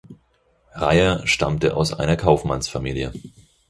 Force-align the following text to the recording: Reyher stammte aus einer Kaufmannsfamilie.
Reyher 0.73 1.27
stammte 1.27 1.75
aus 1.77 1.93
einer 1.93 2.17
Kaufmannsfamilie. 2.17 3.13